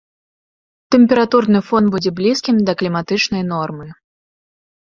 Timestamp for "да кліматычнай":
2.71-3.43